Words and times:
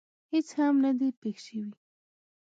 هېڅ 0.31 0.47
هم 0.57 0.75
نه 0.85 0.91
دي 0.99 1.09
پېښ 1.21 1.37
شوي. 1.45 1.71